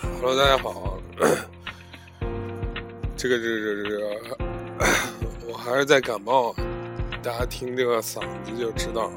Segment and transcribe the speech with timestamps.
[0.00, 0.98] Hello，大家好。
[3.16, 3.90] 这个这这这，
[5.50, 6.54] 我还是在感冒，
[7.22, 9.10] 大家听这个嗓子就知道。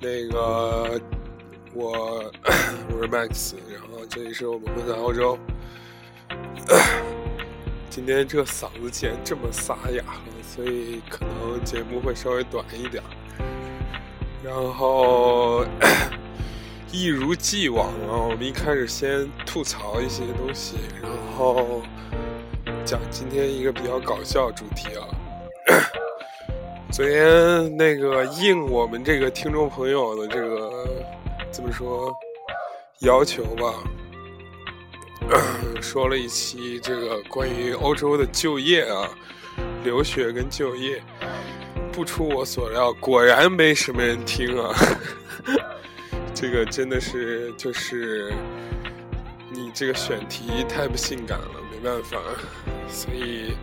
[0.00, 1.00] 那个，
[1.74, 1.90] 我
[2.88, 5.36] 我是 Max，然后这里是我们混在欧洲。
[7.90, 10.22] 今天这嗓子既然这么沙哑了，
[10.54, 13.02] 所以可能节目会稍微短一点。
[14.44, 15.64] 然后
[16.96, 21.82] 一如既往啊，我们一开始先吐槽一些东西，然后
[22.86, 25.04] 讲今天一个比较搞笑主题啊。
[26.90, 31.04] 昨天那个应我们这个听众朋友的这个
[31.50, 32.10] 怎么说
[33.00, 33.74] 要求吧。
[35.82, 39.06] 说了一期这个关于欧洲的就业啊，
[39.84, 41.02] 留学跟就业，
[41.92, 44.74] 不出我所料，果然没什么人听啊。
[46.38, 48.30] 这个真的是就是
[49.50, 52.18] 你这个选题太不性感了，没办法，
[52.90, 53.54] 所以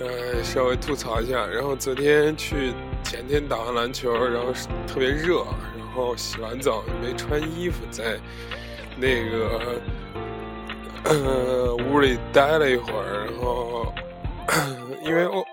[0.00, 1.46] 呃稍微吐槽一下。
[1.46, 4.50] 然后昨天去前天打完篮球，然后
[4.86, 5.44] 特别热，
[5.76, 8.18] 然后洗完澡没穿衣服，在
[8.96, 9.80] 那个。
[11.06, 13.92] 呃，屋里待了一会儿，然后
[15.04, 15.44] 因为我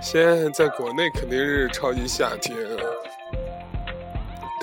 [0.00, 2.56] 现在在国内肯定是超级夏天，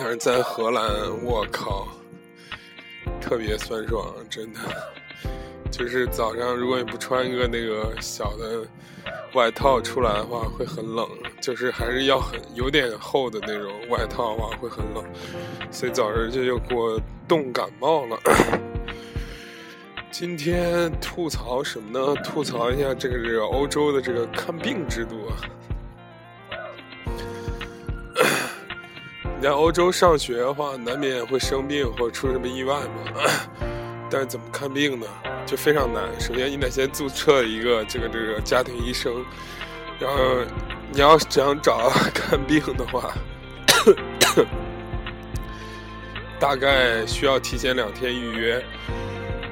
[0.07, 0.89] 但是在荷兰，
[1.21, 1.85] 我靠，
[3.19, 4.59] 特别酸爽，真的。
[5.69, 8.65] 就是早上如果你不穿一个那个小的
[9.33, 11.05] 外套出来的话，会很冷，
[11.41, 15.03] 就是还是要很有点厚的那种外套的话会很冷，
[15.69, 16.97] 所以早上就又给我
[17.27, 18.17] 冻感冒了。
[20.09, 22.15] 今天吐槽什么呢？
[22.23, 25.35] 吐槽一下这个这个欧洲的这个看病制度啊！
[29.37, 33.21] 你在欧洲上学的话，难免会生病或者出什么意外嘛。
[34.09, 35.05] 但是怎么看病呢？
[35.45, 36.03] 就非常难。
[36.19, 39.23] 首先你得先注册一个这个这个家庭医生，
[39.99, 40.17] 然后
[40.91, 43.13] 你要想找 看病的话，
[46.39, 48.59] 大概需要提前两天预约。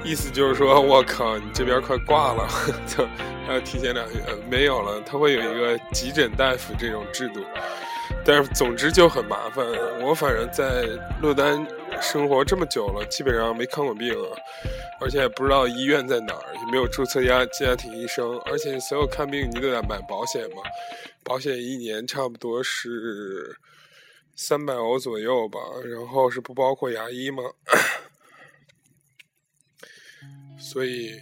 [0.02, 2.48] 意思就是说，我靠，你这边快挂了，
[2.86, 3.06] 就
[3.46, 4.20] 还要提前两天
[4.50, 5.00] 没有了。
[5.06, 7.40] 他会有一个急诊大夫这种制度，
[8.26, 9.64] 但是总之就很麻烦。
[10.02, 10.84] 我反正在
[11.22, 11.64] 洛丹
[12.02, 14.12] 生活这么久了，基本上没看过病，
[15.00, 20.62] 而且也不知道医院在哪儿，也没有注册家家庭医生，而且所有看病你都得买保险嘛，
[21.22, 23.56] 保险一年差不多是
[24.34, 27.42] 三百欧左右吧，然后是不包括牙医吗？
[30.58, 31.12] 所以，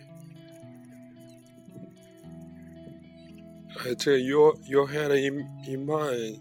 [3.85, 6.41] 哎，这 your your had in in mind”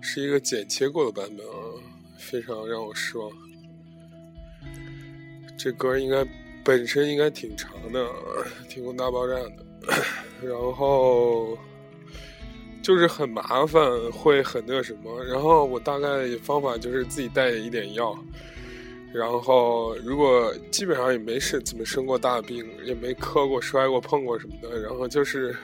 [0.00, 1.52] 是一个剪切过的版本啊，
[2.18, 3.30] 非常让我失望。
[5.58, 6.24] 这歌应该
[6.64, 8.04] 本身应该挺长的，
[8.68, 9.64] 《天空大爆炸》的，
[10.42, 11.58] 然后
[12.82, 13.82] 就是很麻烦，
[14.12, 15.24] 会很那什么。
[15.24, 18.16] 然后我大概方法就是自己带一点药。
[19.10, 25.56] 然后，如果基本上也没是怎么生过大病，也没磕过、摔过、碰过什么的，然后就是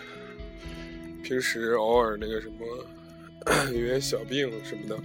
[1.22, 2.66] 平时偶尔那个什么
[3.74, 4.98] 有点小病什么的，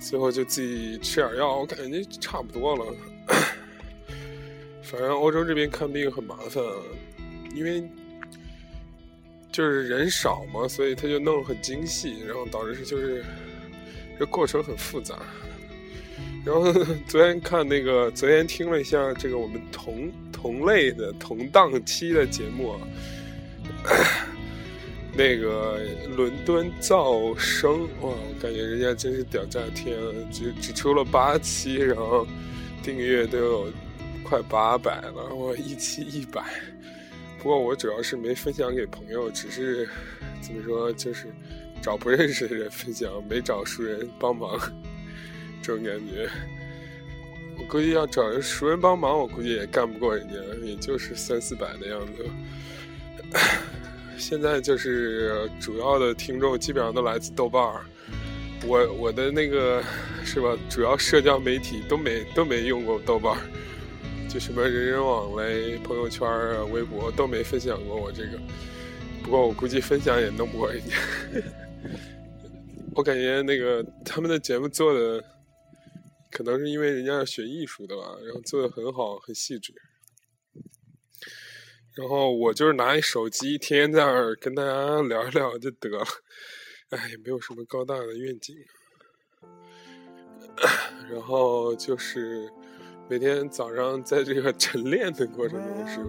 [0.00, 2.94] 最后就自己吃点药，我感觉差不多了。
[4.82, 6.62] 反正欧洲这边看病很麻烦，
[7.54, 7.82] 因为
[9.52, 13.24] 就是人少嘛，所以他就弄很精细，然后导致就是
[14.18, 15.18] 这过程很复杂。
[16.44, 16.72] 然后
[17.06, 22.74] 昨天看那个，昨天听了一下这个我们同同类的同档期的节目，
[25.12, 25.80] 那个
[26.16, 32.26] 伦敦噪声哇，我感觉人家真是屌炸天了，只只出了八期，然后
[32.82, 33.72] 订阅都有
[34.22, 36.42] 快八百了，我一期一百。
[37.38, 39.88] 不过我主要是没分享给朋友，只是
[40.40, 41.26] 怎么说，就是
[41.82, 44.58] 找不认识的人分享，没找熟人帮忙。
[45.62, 46.28] 这种感觉，
[47.58, 50.34] 我估计要找人熟人帮忙，我估计也干不过人家，
[50.64, 52.24] 也就是三四百的样子。
[54.20, 57.84] 现在就是主要的听众基本上都来自豆瓣儿，
[58.66, 59.82] 我我的那个
[60.24, 60.56] 是吧？
[60.68, 63.40] 主要社交媒体都没 都没用过豆瓣儿，
[64.28, 68.38] 就什么人人网嘞、朋友圈啊、微博都没分享过我这个。
[69.24, 70.94] 不过我估计分享也弄不过人家。
[72.94, 75.24] 我感觉那个他们的节目做的。
[76.32, 79.74] 可能是因为人家是学艺术的吧，然后做的很好，很细致。
[81.96, 86.04] 然后我就是拿一手机，天天在那儿跟大家聊一聊就得了，
[86.90, 88.56] 哎，也没有什么高大的愿景。
[91.10, 92.48] 然后就是
[93.08, 96.04] 每天早上在这个晨练的过程中，是吧？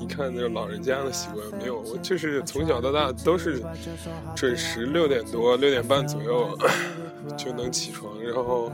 [0.00, 3.62] 一看那老人家的习惯，没有我就是从小到大都是
[4.36, 6.58] 准时六点多六点半左右
[7.36, 8.70] 就能起床，然后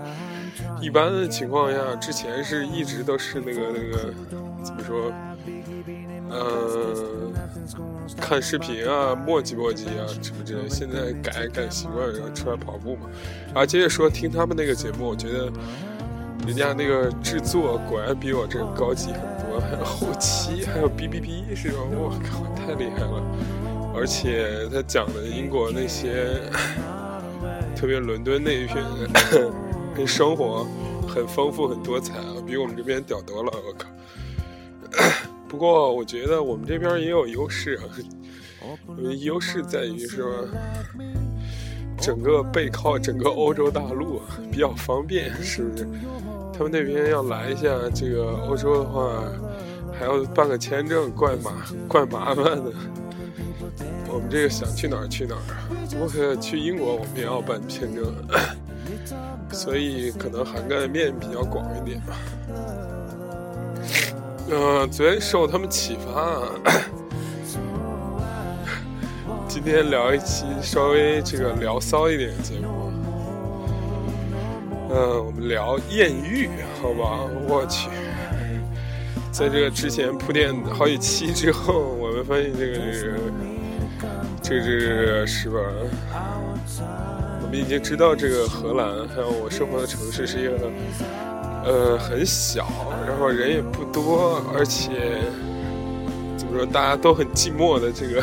[0.80, 4.12] 一般的情况下，之前是一直都是那个那个
[4.64, 5.12] 怎么说？
[6.30, 7.32] 嗯，
[8.16, 10.68] 看视频啊，磨叽磨叽啊，什么之类。
[10.68, 13.08] 现在改改习惯，然后出来跑步嘛。
[13.54, 15.50] 啊，接着说，听他们那个节目，我觉得
[16.46, 19.20] 人家那个制作果然比我这个高级很
[19.50, 21.78] 多，还有后期，还有 B B B 是吧？
[21.90, 23.22] 我靠，太厉害了！
[23.94, 26.40] 而且他讲的英国那些，
[27.74, 28.84] 特别伦敦那一片，
[30.06, 30.64] 生活
[31.08, 32.14] 很丰富、很多彩，
[32.46, 33.88] 比我们这边屌多了，我靠！
[35.48, 37.82] 不过我觉得我们这边也有优势啊，
[39.20, 40.46] 优势在于说，
[41.98, 44.20] 整个背靠整个欧洲大陆
[44.52, 45.88] 比较方便，是不是？
[46.52, 49.22] 他们那边要来一下这个欧洲的话，
[49.98, 51.52] 还要办个签证，怪麻
[51.88, 52.72] 怪麻烦的。
[54.10, 55.40] 我们这个想去哪儿去哪儿，
[56.00, 58.12] 我可去英国我们也要办签证，
[59.52, 62.16] 所以可能涵盖面比较广一点吧。
[64.50, 66.48] 嗯，昨天受他们启发，
[69.46, 72.90] 今天聊一期稍微这个聊骚一点的节目。
[74.90, 76.48] 嗯，我们聊艳遇，
[76.80, 77.28] 好吧？
[77.46, 77.90] 我去，
[79.30, 82.78] 在这个之前铺垫好几期之后，我们发现这个
[84.40, 85.60] 这个这个是吧？
[87.42, 90.70] 我们已经知道这个荷兰，还有我生活的城市是一个。
[91.68, 92.66] 呃，很小，
[93.06, 95.20] 然后人也不多，而且
[96.38, 98.22] 怎么说，大家都很寂寞的这个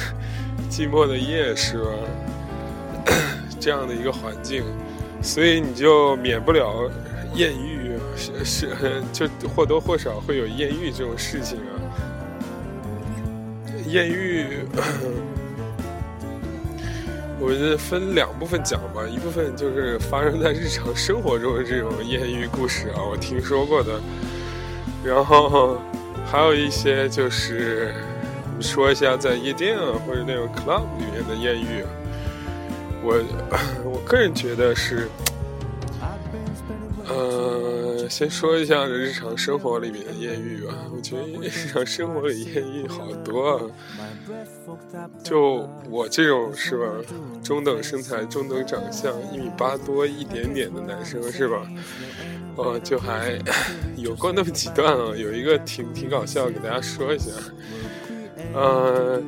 [0.70, 1.90] 寂寞的夜是吧？
[3.60, 4.64] 这样的一个环境，
[5.20, 6.90] 所以你就免不了
[7.34, 11.76] 艳遇，是是，就或多或少会有艳遇这种事情啊。
[13.86, 14.64] 艳遇。
[17.40, 23.98] 我觉得分两部分讲吧，一部分就是发生在日常生活中的这种艳遇故事啊，我听说过的。
[25.02, 25.78] 然后
[26.26, 27.94] 还有一些就是
[28.60, 31.82] 说一下在夜店啊或者那种 club 里面的艳遇。
[33.02, 33.18] 我
[33.90, 35.08] 我个人觉得是，
[37.08, 37.79] 呃，
[38.10, 40.74] 先说一下日常生活里面的艳遇吧。
[40.92, 43.62] 我觉得日常生活里艳遇好多啊。
[45.22, 46.86] 就我这种是吧，
[47.42, 51.62] 中等身材、中等长相、一米八多一点点的男生是吧？
[52.56, 53.38] 呃，就还
[53.96, 57.30] 有过那么几段啊，有一个挺挺搞笑，给大家说一下。
[58.52, 59.22] 呃，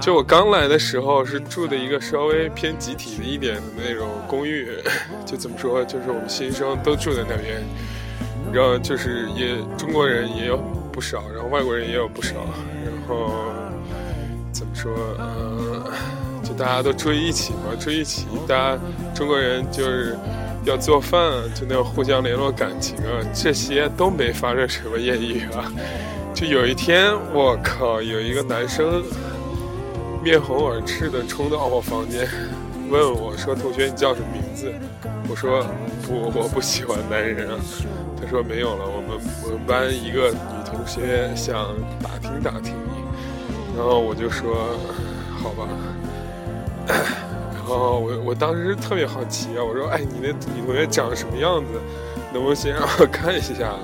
[0.00, 4.68] 就我刚来的时候是住的一个稍微偏集体的一点的那种公寓，
[5.26, 7.60] 就怎么说，就是我们新生都住在那边，
[8.54, 10.56] 然后就是也中国人也有
[10.92, 12.34] 不少，然后外国人也有不少，
[12.84, 13.30] 然后。
[14.52, 14.92] 怎么说？
[15.18, 15.92] 呃，
[16.44, 18.78] 就大家都住一起嘛， 住一起，大家
[19.12, 20.16] 中国人就是
[20.64, 21.20] 要做饭，
[21.56, 25.66] 就那种互相联络感情啊，这些都没发生什么艳遇啊。
[26.32, 29.02] 就有一天，我靠，有一个男生
[30.22, 32.28] 面红耳赤的冲到我房间，
[32.88, 34.72] 问我说：“同学，你叫什么名字？”
[35.28, 35.66] 我说
[36.06, 37.56] ：“不，我不喜欢男人啊。”
[38.24, 43.04] 他说：“没有了，我们我们班一个女同学想打听打听你。”
[43.76, 44.76] 然后我就说，
[45.42, 45.68] 好吧。
[46.86, 51.80] 然后我我当时特别好奇啊，我说，哎，你那女同学长什么样子？
[52.32, 53.74] 能不能先让我看一下？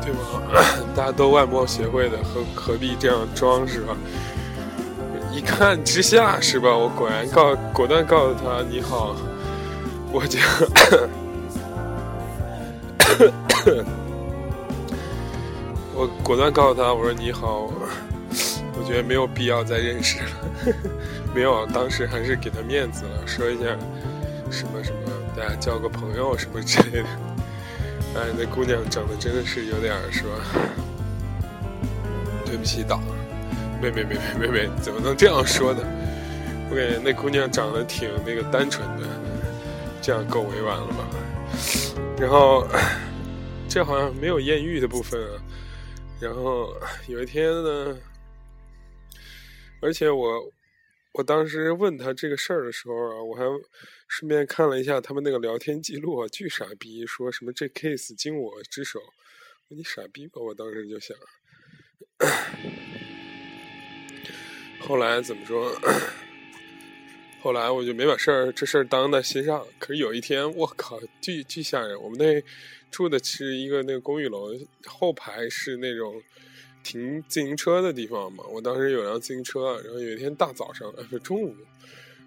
[0.00, 0.42] 对吧？
[0.94, 3.96] 大家都外貌协会的，何何必这样装是吧？
[5.32, 6.76] 一看之下是吧？
[6.76, 9.16] 我果然告果断告诉他你好，
[10.12, 10.38] 我就。
[15.94, 17.70] 我果断告诉他，我说你好，
[18.78, 20.26] 我觉得没有必要再认识了，
[21.34, 23.64] 没有，当时还是给他面子了，说一下
[24.50, 27.08] 什么什么，大家交个朋友什么之类的。
[28.14, 30.30] 哎，那姑娘长得真的是有点是吧？
[32.44, 33.00] 对不起，党，
[33.80, 35.80] 妹妹妹妹妹妹，怎么能这样说呢？
[36.70, 39.06] 我感觉那姑娘长得挺那个单纯的，
[40.00, 41.04] 这样够委婉了吧？
[42.18, 42.66] 然后
[43.74, 45.42] 这好像没有艳遇的部分啊。
[46.20, 46.76] 然后
[47.08, 47.98] 有一天呢，
[49.80, 50.52] 而且我
[51.12, 53.44] 我当时问他这个事儿的时候啊，我还
[54.08, 59.00] 顺便看了一下他们那个聊天记录啊，巨傻逼，说什么这 case 经我之手，
[59.68, 60.42] 你傻逼吧？
[60.42, 61.16] 我当时就想，
[64.80, 65.74] 后来怎么说？
[67.40, 69.66] 后来我就没把事儿这事儿当在心上。
[69.78, 71.98] 可是有一天，我靠，巨巨吓人！
[72.00, 72.44] 我们那
[72.92, 74.50] 住的是一个那个公寓楼，
[74.86, 76.22] 后排是那种
[76.84, 78.44] 停自行车的地方嘛。
[78.52, 81.56] 我当时有辆自行车，然后有一天大早上，哎，中午，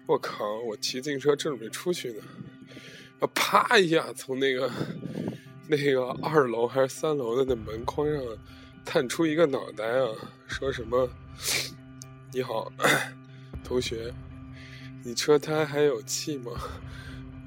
[0.06, 2.22] 我靠，我骑自行车正准备出去呢，
[3.20, 4.70] 啊，啪一下从那个
[5.68, 8.20] 那个二楼还是三楼的那门框上
[8.84, 10.08] 探出一个脑袋啊，
[10.48, 11.08] 说什么？
[12.32, 12.70] 你好，
[13.62, 14.12] 同学，
[15.04, 16.50] 你车胎还有气吗？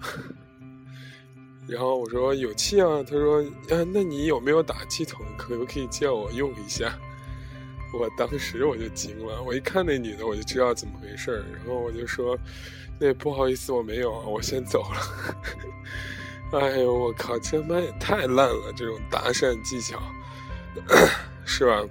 [1.69, 3.03] 然后我说有气啊。
[3.03, 5.25] 他说啊，那你有没有打气筒？
[5.38, 6.97] 可不可以借我用一下？
[7.93, 11.43] 我当时我就惊了，我一看那女的，我就知道怎么回事儿。
[11.57, 12.38] 然后我就说，
[12.99, 14.99] 那不好意思，我没有，我先走了。
[16.59, 20.01] 哎呦，我靠，这妈也太烂了，这种搭讪技巧，
[21.45, 21.83] 是吧？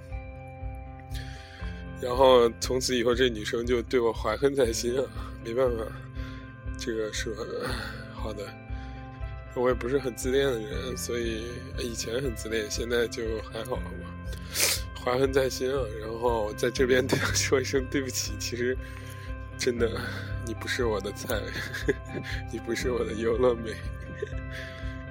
[2.01, 5.03] 然后从此以后，这女生就对我怀恨在心啊！
[5.43, 5.83] 没办法，
[6.77, 7.43] 这个是吧？
[8.15, 8.43] 好的，
[9.55, 11.43] 我也不是很自恋的人，所以
[11.77, 14.13] 以前很自恋，现在就还好，好吧？
[15.03, 15.81] 怀恨在心啊！
[15.99, 18.77] 然后在这边对说一声对不起，其实
[19.57, 19.89] 真的，
[20.45, 21.41] 你不是我的菜，
[22.51, 23.73] 你不是我的优乐美。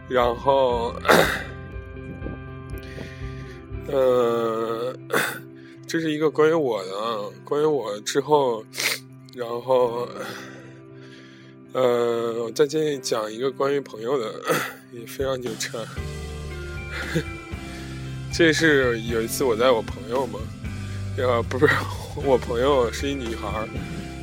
[0.08, 0.94] 然后，
[3.88, 4.94] 呃。
[5.90, 8.62] 这是一个关于我的啊，关于我之后，
[9.34, 10.06] 然后，
[11.72, 14.34] 呃，我再建议讲一个关于朋友的，
[14.92, 15.78] 也非常牛叉。
[18.32, 20.38] 这是有一次我在我朋友嘛，
[21.16, 21.68] 呃，不是
[22.24, 23.68] 我朋友是一女孩，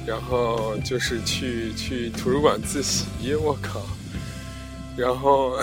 [0.05, 3.85] 然后就是去去图书馆自习，我靠，
[4.97, 5.57] 然后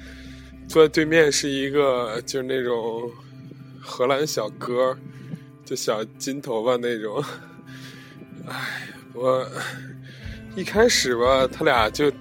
[0.68, 3.10] 坐在对面是一个就是那种
[3.80, 4.96] 荷兰小哥。
[5.66, 7.24] 就小金头发那种，
[8.46, 9.48] 哎，我
[10.56, 12.12] 一开始吧，他俩就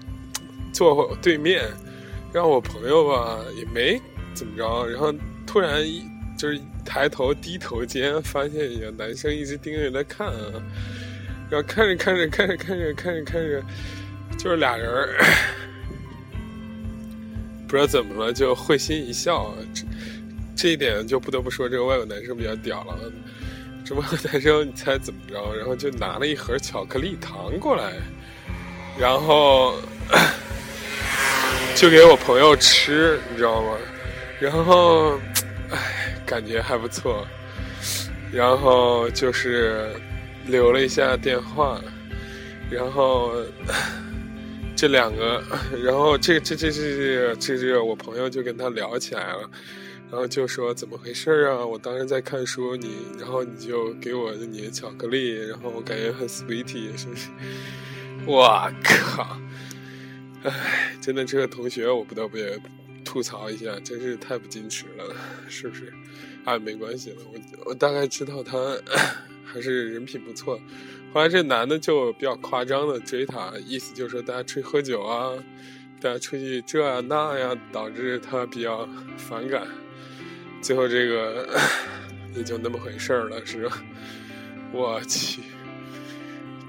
[0.72, 1.70] 坐我对面，
[2.34, 4.02] 让我朋友吧也没
[4.34, 5.14] 怎么着，然后
[5.46, 5.84] 突然
[6.38, 10.52] 就是抬头低头间，发现有男生一直盯着他看啊，
[11.50, 13.64] 然后看着看着看着看着看着看着，
[14.38, 14.90] 就是俩人
[17.68, 19.84] 不知道怎么了就会心一笑，这
[20.56, 22.98] 这一点就不得不说这个外国男生比较屌了。
[23.86, 25.56] 这外国男生，你猜怎么着？
[25.56, 27.94] 然后就拿了一盒巧克力糖过来，
[28.98, 29.76] 然后
[31.76, 33.78] 就给我朋友吃，你知道吗？
[34.40, 35.18] 然后，
[35.72, 37.26] 哎，感觉还不错。
[38.32, 39.90] 然后就是
[40.48, 41.80] 留了一下电话，
[42.70, 43.32] 然后
[44.76, 45.44] 这两个，
[45.84, 49.50] 然后这这这这这这我朋友就跟他聊起来了。
[50.12, 51.66] 然后就说怎么回事啊？
[51.66, 57.30] 我当时在看书，你然后你就给我你的巧克力，然后我感觉很 sweet，是不是？
[58.26, 59.38] 我靠！
[60.44, 62.60] 哎，真的这个同学我不得不也
[63.04, 65.16] 吐槽一下，真是太不矜持了，
[65.48, 65.94] 是不是？
[66.46, 68.78] 啊，没关系了，我我大概知道他
[69.46, 70.60] 还是人品不错。
[71.14, 75.32] 后来这男的就比较夸张的追她，意思就是说大家出去喝酒啊，
[76.02, 78.88] 大家出去这呀那呀，导致他比较
[79.18, 79.68] 反感。
[80.62, 81.48] 最后这个
[82.36, 83.84] 也就那么回事儿了，是吧？
[84.72, 85.42] 我去，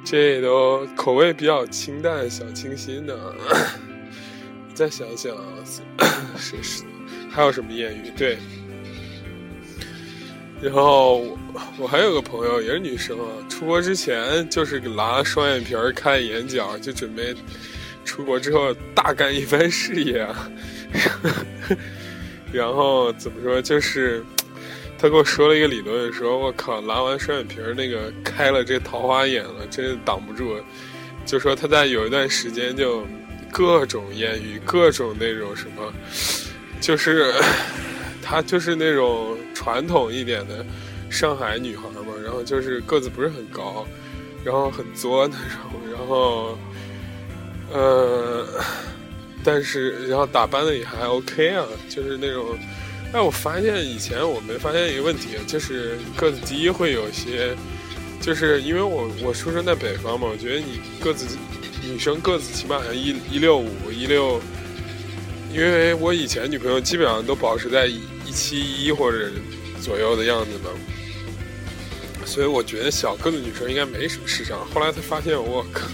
[0.05, 3.35] 这都口味比较清淡、小清新的。
[4.75, 5.35] 再想想，
[6.37, 6.85] 是是，
[7.31, 8.11] 还有什么艳遇？
[8.17, 8.37] 对。
[10.61, 11.39] 然后我
[11.79, 17.35] 我还有个朋友也是女生啊，出国之前就是拉双眼皮儿、开眼角，就准备
[18.05, 20.51] 出国之后大干一番事业啊。
[22.53, 23.61] 然后怎么说？
[23.61, 24.25] 就是
[25.05, 30.57] 他跟我说了一个理论，说我靠，拉完双眼皮儿那个开了这桃花眼了，真是挡不住。
[31.27, 33.07] 就说他在有一段时间就
[33.53, 35.93] 各种艳遇，各种那种什么，
[36.81, 37.35] 就是
[38.25, 40.65] 他就是那种传统一点的
[41.11, 43.87] 上海女孩嘛，然后就是个子不是很高，
[44.43, 46.59] 然后很作那种，然后
[47.71, 48.47] 呃。
[49.45, 52.59] 但是，然后打扮的也还 OK 啊，就是那种。
[53.15, 57.55] 哎，我发现以前我没发现一个问题，就是个子低会有些，
[58.21, 61.25] 就是因为我我出生在北方嘛，我觉得你个子
[61.85, 64.41] 女生个子起码要一一六五一六，
[65.53, 69.31] 因为我以前女朋友基本上都保持在一七一或者
[69.81, 70.71] 左右的样子嘛，
[72.27, 74.67] 所以我觉得小个子女生应该没什么市场。
[74.75, 75.87] 后来才发现，我靠，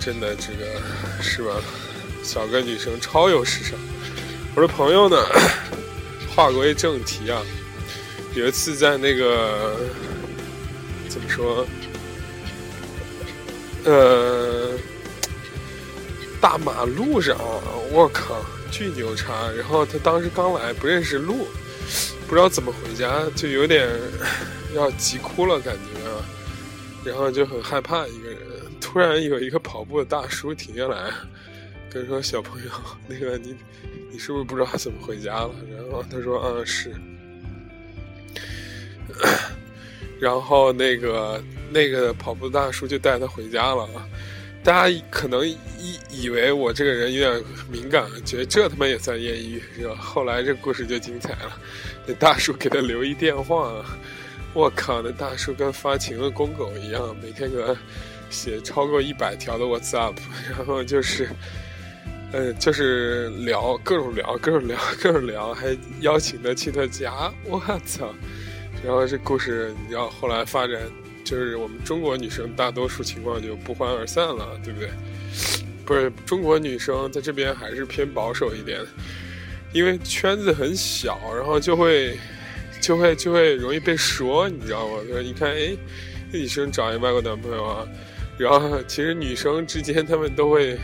[0.00, 0.82] 真的这个
[1.22, 1.62] 是吧？
[2.24, 3.78] 小个女生超有市场。
[4.56, 5.16] 我的朋友呢，
[6.38, 7.42] 话归正题啊，
[8.32, 9.76] 有一次在那个
[11.08, 11.66] 怎么说，
[13.84, 14.78] 呃，
[16.40, 17.36] 大马路上，
[17.90, 18.40] 我靠，
[18.70, 19.50] 巨牛叉！
[19.50, 21.48] 然后他当时刚来，不认识路，
[22.28, 23.88] 不知道怎么回家，就有点
[24.76, 28.38] 要急哭了感觉，然后就很害怕一个人。
[28.80, 31.10] 突然有一个跑步的大叔停下来，
[31.90, 32.70] 跟说：“小朋友，
[33.06, 33.54] 那个你，
[34.10, 36.92] 你是不是不知道怎么回家了？”然后他说：“嗯，是。”
[40.20, 43.88] 然后那个那个跑步大叔就带他回家了。
[44.64, 45.56] 大家可能以
[46.10, 49.94] 以为我这个人有点敏感，觉得这他妈也算艳遇是吧？
[49.94, 51.58] 后来这故事就精彩了。
[52.04, 53.72] 那大叔给他留一电话，
[54.52, 57.74] 我靠，那大叔跟发情的公狗一样，每天给他
[58.28, 60.16] 写超过一百条的 WhatsApp，
[60.50, 61.28] 然后就是，
[62.32, 67.32] 呃，就是聊各种聊各种聊 各种聊，还邀请他去他家。
[67.44, 68.14] 我操！
[68.84, 70.78] 然后这故事，你知道后来发展，
[71.24, 74.90] 就是我们中国女生大多数情况就不欢而散了，对不对？
[75.86, 78.78] 不是中国女生在这边还是偏保守一点，
[79.72, 82.14] 因为圈子很小，然后就会
[82.78, 84.98] 就会就会容易被说，你知道吗？
[85.08, 85.74] 说你看，哎，
[86.30, 87.88] 女生找一外国男朋友啊，
[88.36, 90.78] 然后其实女生之间她们都会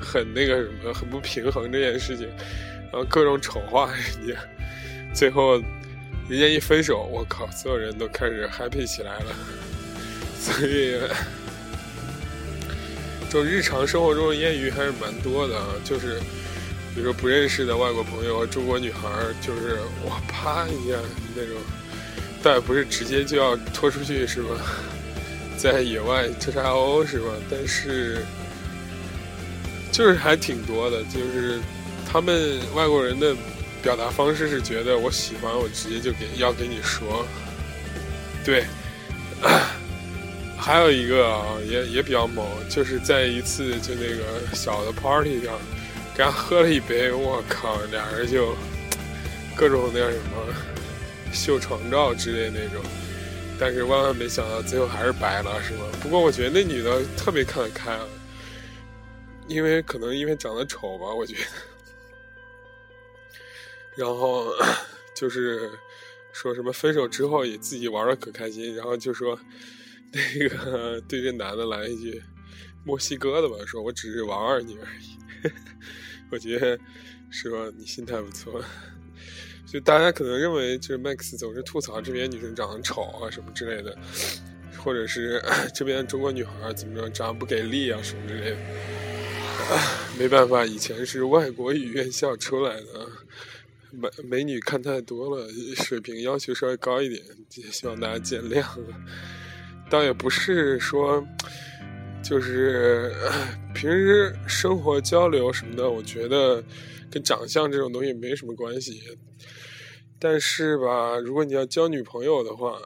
[0.00, 2.26] 很那个什么，很不平衡这件事情，
[2.90, 4.34] 然后各种丑化人家，
[5.14, 5.62] 最后。
[6.28, 9.34] 人家一分手，我靠，所有人都开始 happy 起来了。
[10.38, 10.96] 所以，
[13.28, 15.60] 这种日常生活中的艳遇还是蛮多的。
[15.82, 16.20] 就是，
[16.94, 19.08] 比如说不认识的外国朋友，中国女孩，
[19.40, 20.96] 就是我啪一下
[21.34, 21.56] 那种，
[22.44, 24.50] 但也不是直接就要拖出去是吧？
[25.56, 27.32] 在野外叉叉 O 是吧？
[27.50, 28.18] 但是，
[29.90, 31.60] 就是还挺多的，就是
[32.10, 33.34] 他们外国人的。
[33.82, 37.24] 表达方式是觉得我喜欢我直接就给要给你说，
[38.44, 38.66] 对，
[40.58, 45.54] 还有一个啊也也比较猛，就是在一次就那个小的 party 上，
[46.14, 48.54] 跟他喝了一杯，我靠，俩人就
[49.56, 50.54] 各种那什么
[51.32, 52.84] 秀床照之类那种，
[53.58, 55.86] 但是万万没想到最后还是白了，是吗？
[56.02, 57.96] 不过我觉得那女的特别看得开，
[59.50, 61.40] 因为可能因为长得丑吧，我觉得。
[63.96, 64.46] 然后
[65.12, 65.68] 就是
[66.32, 69.36] 说什么分手之后也自己玩的可开心，然后就说
[70.12, 72.22] 那个对这男的来一句
[72.84, 75.18] 墨西哥的吧，说我只是玩玩你而已。
[76.30, 76.78] 我觉得
[77.28, 77.58] 是吧？
[77.76, 78.64] 你心态不错。
[79.66, 83.98] 就大家可能认为就是 Max 总是吐槽这边女生长得丑啊什么之类的，
[84.78, 85.42] 或者是
[85.74, 88.56] 这边中国女孩怎么着长得不给力啊什么之类的。
[90.18, 93.06] 没办法，以前是外国语院校出来的。
[93.92, 97.20] 美美女看太多了，水平要求稍微高一点，
[97.72, 98.64] 希望大家见谅。
[99.90, 101.26] 倒也不是说，
[102.22, 103.12] 就是
[103.74, 106.62] 平时生活交流什么的，我觉得
[107.10, 109.02] 跟长相这种东西没什么关系。
[110.20, 112.78] 但是吧，如果你要交女朋友的话，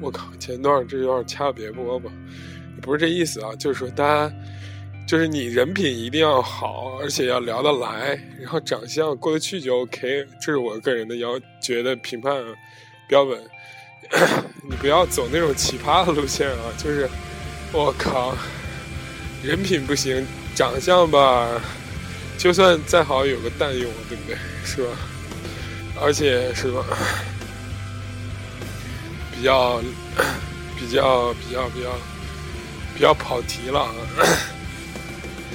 [0.00, 2.10] 我靠，前段这段掐别播吧，
[2.80, 4.34] 不是这意思啊，就是说大家。
[5.06, 12.34] 就是你人品一定要好，而且要聊得来，然后长相过得去就 OK，这是我个人的要觉得评判
[13.06, 13.40] 标准。
[14.68, 16.74] 你不要走那种奇葩的路线啊！
[16.76, 17.08] 就是
[17.72, 18.36] 我靠，
[19.42, 21.60] 人品不行，长相吧，
[22.36, 24.36] 就算再好有个蛋用，对不对？
[24.64, 24.88] 是吧？
[26.00, 26.84] 而且是吧？
[29.34, 29.80] 比较
[30.78, 31.90] 比较比较比较
[32.94, 33.92] 比较跑题了啊。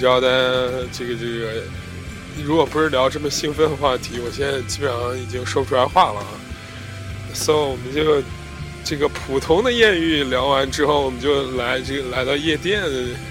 [0.02, 1.62] 知道的，这个这个，
[2.44, 6.26] 如果不是聊这么兴奋的话题，我现在基本上已经说不出来话了啊。
[7.36, 8.20] So，我们就
[8.84, 12.82] 这个普通的艳遇聊完之后，我们就来这个来到夜店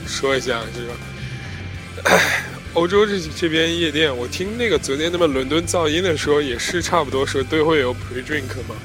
[0.06, 2.16] 说一下这个。
[2.74, 8.76] 欧洲这这边夜店，我听那个昨天他们伦敦噪音的时候，也是差不多说都会有 pre drink 嘛。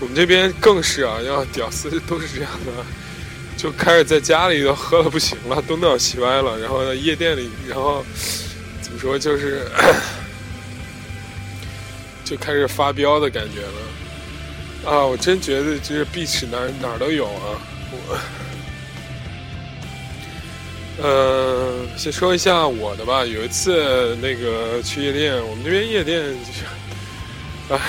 [0.00, 2.84] 我们这边更是啊，要屌丝都是这样的。
[3.56, 8.04] 就开始在家里都喝的不行了，东倒西歪了，然后在夜店里，然后
[8.82, 9.66] 怎么说就是
[12.22, 15.04] 就开始发飙的感觉了啊！
[15.04, 17.58] 我真觉得就是碧池哪哪都有啊！
[17.92, 18.18] 我
[21.02, 23.24] 呃，先说一下我的吧。
[23.24, 26.64] 有一次那个去夜店，我们这边夜店就是，
[27.70, 27.80] 哎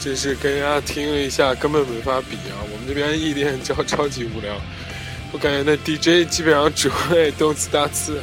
[0.00, 0.08] 是，唉。
[0.08, 2.62] 真是跟人家听了一下，根本没法比啊！
[2.62, 4.54] 我们这边夜店超超级无聊，
[5.32, 8.20] 我感觉那 DJ 基本上只会动次打次，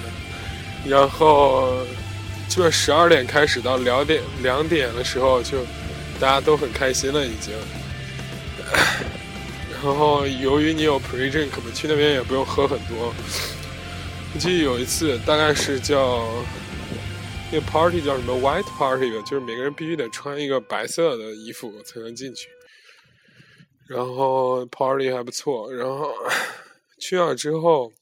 [0.86, 1.86] 然后
[2.48, 5.60] 基本十二点开始到两点两点的时候，就
[6.20, 7.54] 大家都很开心了已经。
[9.84, 13.14] 然后由于你有 pre drink 嘛，去那边也不用喝很多。
[14.34, 16.28] 我记得有一次，大概是叫
[17.56, 22.50] 那 party 叫什么 white party 吧，就是每个人必须得穿一个白色的衣服才能进去。
[23.88, 26.14] 然后 party 还不错，然后
[27.00, 27.94] 去了之后，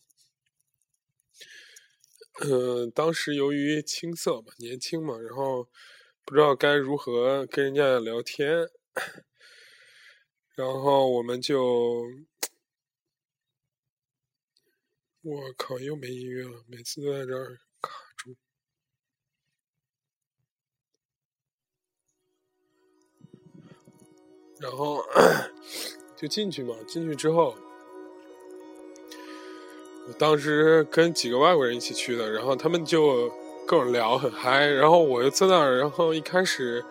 [2.42, 5.70] 嗯，当时由于青涩嘛，年轻嘛，然后
[6.26, 8.68] 不知道该如何跟人家聊天，
[10.56, 12.08] 然后我们就，
[15.22, 17.60] 我靠，又没音乐了，每次都在这儿
[24.63, 25.04] 然后。
[26.15, 27.54] 就进去嘛，进去之后，
[30.08, 33.30] 我当时跟几个外国人一起去的，然后他们就
[33.67, 36.82] 跟我聊很嗨，然后我就坐那儿，然后一开始，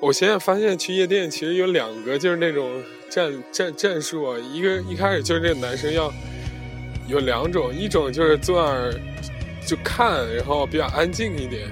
[0.00, 6.12] 我现在发现去夜店其实有两个就是那种战战战术啊，一个一开始就是这个男生要
[7.06, 8.92] 有两种，一种就是坐那儿
[9.64, 11.68] 就看，然后比较安静一点，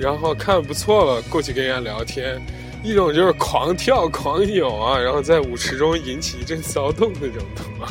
[0.00, 2.40] 然后看不错了过去跟人家聊天。
[2.82, 7.86] 一种就是狂跳狂扭啊，然后在舞池中引起一阵骚动那种，懂吗？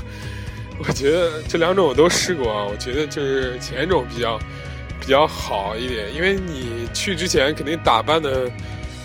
[0.80, 4.40] 我觉得这两种我都试过啊，我觉得就是前一种比较
[5.00, 8.52] 比较好一点，因为你去之前肯定打扮的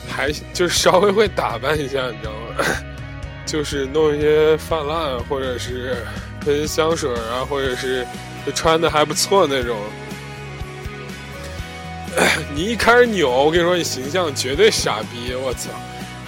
[0.08, 2.64] 还就是稍微会打扮一下，你知道吗？
[3.44, 5.96] 就是弄一些泛滥，或者是
[6.40, 8.04] 喷香水啊，或者是
[8.54, 9.76] 穿的还不错那种。
[12.56, 15.34] 你一开始扭，我跟你说，你形象绝对傻逼！
[15.34, 15.68] 我操，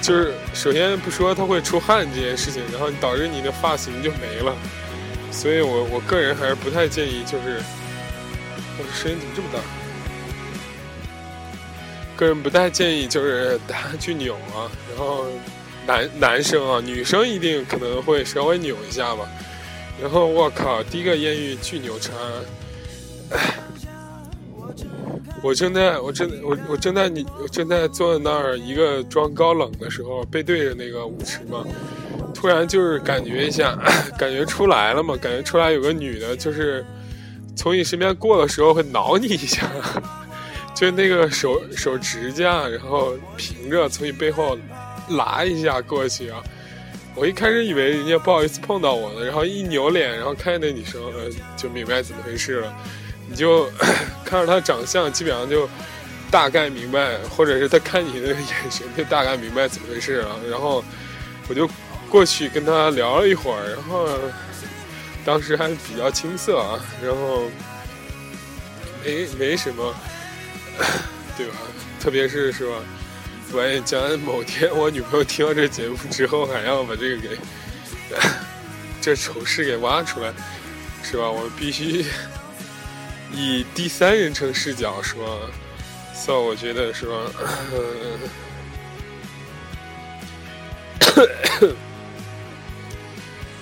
[0.03, 4.55] 就是首先不说他会出汗这件事情，然后导致你的发型就没了。
[5.33, 7.63] 所以我我个人还是不太建议，就是
[8.77, 9.59] 我的声音怎么这么大？
[12.15, 14.69] 个人不太建议就是大家去扭啊。
[14.91, 15.25] 然后
[15.87, 19.27] 男男生啊，女生一定可能会稍微扭一下吧。
[19.99, 22.15] 然后我靠，第一个艳遇巨扭穿。
[25.43, 31.65] 我正在我正我我正在你我正在坐在那儿一个装高冷的时候，背对着那个舞池嘛，
[32.35, 33.79] 突然就是感觉一下，
[34.19, 36.85] 感觉出来了嘛，感觉出来有个女的，就是
[37.55, 39.71] 从你身边过的时候会挠你一下，
[40.75, 44.59] 就那个手手指甲，然后平着从你背后
[45.11, 46.43] 拉一下过去啊。
[47.15, 51.01] 我一开始以为人家不好意思碰到我呢，然后一扭脸，然后看见那女生，
[51.57, 52.73] 就明白怎么回事了。
[53.29, 53.71] 你就
[54.25, 55.69] 看着他长相，基本上就
[56.31, 58.37] 大概明白，或者是他看你的眼
[58.71, 60.39] 神，就大概明白怎么回事了。
[60.51, 60.83] 然后
[61.49, 61.69] 我就
[62.11, 64.09] 过去跟他聊了一会儿，然后
[65.25, 67.51] 当时还比较青涩啊，然后
[69.05, 69.95] 没没什么，
[71.37, 71.55] 对吧？
[72.01, 72.77] 特别是是吧？
[73.53, 77.39] 万一将来某天我女朋友听到这节目之后，还要把这个给
[79.01, 80.33] 这丑事给挖出来，
[81.03, 81.31] 是吧？
[81.31, 82.05] 我必须。
[83.33, 85.41] 以第三人称视角说
[86.15, 87.31] ，so 我觉得说，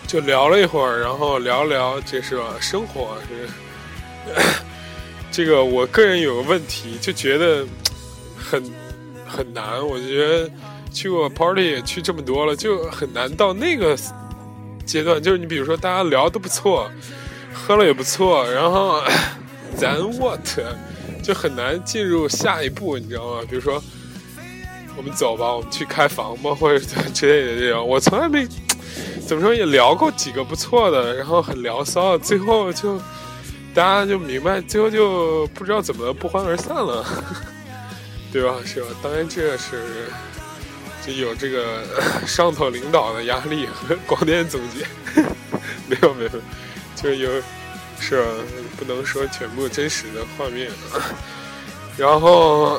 [0.07, 2.55] 就聊了一会儿，然后聊聊这是吧？
[2.61, 3.49] 生活是
[5.33, 7.67] 这个，我个人有个问题，就觉得
[8.39, 8.63] 很
[9.27, 9.85] 很难。
[9.85, 10.51] 我觉得
[10.93, 13.99] 去过 party 也去这么多了，就很难到那个
[14.87, 15.21] 阶段。
[15.21, 16.89] 就是你比如说，大家聊的不错，
[17.53, 19.03] 喝了也不错，然后。
[19.77, 20.41] 咱 what
[21.23, 23.41] 就很难进入下一步，你知道吗？
[23.49, 23.83] 比如说，
[24.97, 26.79] 我们走吧，我们去开房吧，或者
[27.13, 27.87] 之类的这种。
[27.87, 28.47] 我从来没
[29.27, 32.97] 怎么说也聊过几个不错的，然后很聊骚，最后就
[33.75, 37.05] 大家就明白，最后就不知道怎么不欢而散了，
[38.33, 38.55] 对吧？
[38.65, 38.87] 是吧？
[39.03, 39.83] 当然这是
[41.05, 41.83] 就有这个
[42.27, 44.87] 上头领导的压力和 广电总局，
[45.89, 46.31] 没有没有，
[46.95, 47.31] 就是有。
[47.99, 48.29] 是吧，
[48.77, 50.71] 不能说全部真实的画面。
[51.97, 52.79] 然后，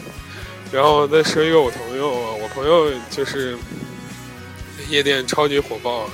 [0.72, 3.56] 然后再说一个我朋友，我朋友就是
[4.88, 6.08] 夜店超级火爆，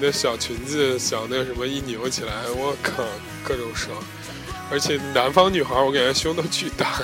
[0.00, 3.02] 那小裙子小那什么一扭起来，我靠，
[3.42, 3.96] 各种爽。
[4.70, 7.02] 而且南方女孩，我感觉胸都巨大。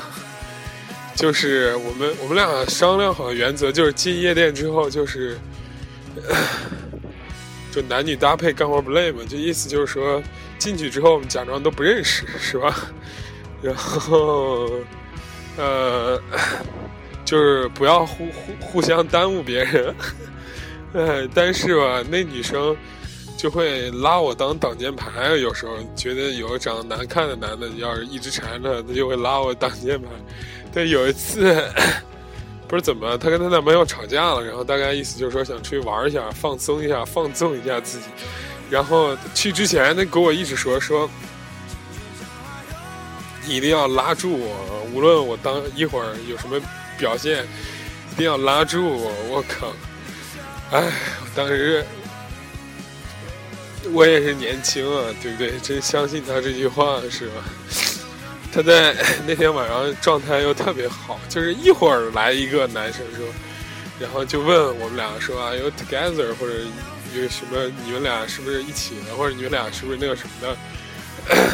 [1.17, 5.39] 就是我们我们俩商量好的原则，就是进夜店之后就是。
[7.71, 10.23] 就男女搭配干活不累嘛，就意思就是说，
[10.59, 12.75] 进去之后我们假装都不认识，是吧？
[13.62, 14.69] 然后，
[15.57, 16.21] 呃，
[17.25, 19.95] 就是不要互互互相耽误别人。
[20.95, 22.77] 哎，但是吧，那女生
[23.37, 30.09] 就会拉我当挡箭牌，有时候觉得有长得难看的男的要是一直缠着，她就会拉我挡箭牌。
[30.73, 31.62] 但有一次，
[32.69, 38.07] 不是怎么，她跟她男朋友吵架了，然后大概意思就是说想出去玩一下，放松一下，放纵一下自己。
[38.68, 41.09] 然后去之前，那给我一直说说，
[43.46, 46.61] 你一定要拉住我，无论我当一会儿有什么
[46.98, 47.44] 表现，
[48.12, 49.12] 一定要拉住我。
[49.29, 49.72] 我靠！
[50.72, 50.92] 哎，
[51.35, 51.87] 当时
[53.92, 55.59] 我也是年轻啊，对不对？
[55.61, 57.44] 真相信他这句话是吧？
[58.52, 63.24] 他在那天晚上状态又特别好，就是一会儿来一个男生说，
[64.00, 66.55] 然后就问我们俩说啊，有 together 或者
[67.14, 67.71] 有什么？
[67.85, 69.14] 你们俩是不是一起的？
[69.16, 70.57] 或者你们俩是不是那个什么的？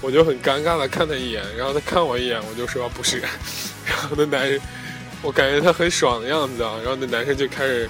[0.00, 3.18] 我就很尴尬的看他一眼，然后他看我一眼，我就说不是。
[3.86, 4.60] 然后那男人，
[5.22, 6.74] 我感觉他很爽的样子啊。
[6.82, 7.88] 然后那男生就开始，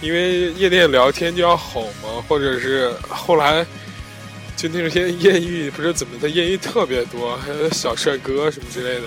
[0.00, 3.66] 因为夜店聊天就要吼嘛，或者是后来。
[4.56, 9.02] 就那些艳遇，不知道怎么，他艳遇特别多，还有小帅哥什么之类的。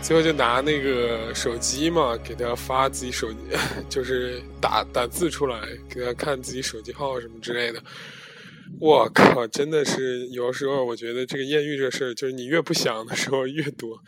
[0.00, 3.38] 最后就拿那个手机嘛，给他发自己手机，
[3.90, 7.82] 就是打打字出来，给他看自己手机号什么之类的。
[8.80, 14.02] 我靠，真的是有时候我觉得这个艳遇这事儿，就是你越不想的时候越多。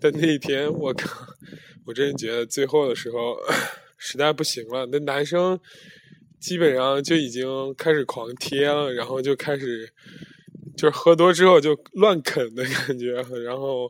[0.00, 1.26] 但那一天，我靠，
[1.84, 3.36] 我真觉得最后的时候
[3.96, 5.60] 实在不行了，那男生
[6.40, 9.92] 基本上就已经开始狂贴了，然后就开始。
[10.76, 13.12] 就是喝多之后就乱啃的感觉，
[13.44, 13.88] 然后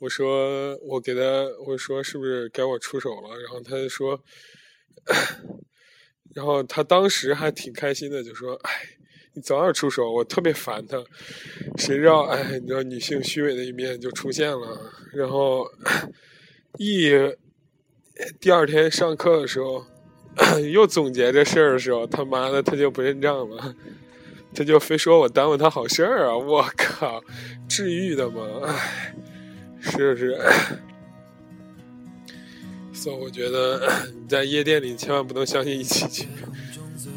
[0.00, 1.20] 我说我给他
[1.66, 3.38] 我说是不是该我出手了？
[3.38, 4.18] 然后他就说，
[6.34, 8.70] 然后他当时还挺开心的，就说：“哎，
[9.34, 11.04] 你早点出手，我特别烦他。”
[11.76, 14.90] 谁知道哎，你知道女性虚伪的一面就出现了。
[15.12, 15.70] 然后
[16.78, 17.10] 一
[18.40, 19.84] 第二天上课的时候，
[20.72, 23.76] 又总结这事儿的时候，他妈的他就不认账了。
[24.52, 26.36] 他就非说我耽误他好事儿啊！
[26.36, 27.22] 我靠，
[27.68, 28.42] 治愈的吗？
[28.64, 29.14] 唉，
[30.00, 30.38] 是是？
[32.92, 36.28] 所以我觉得你在夜店里千万不能相信一起去，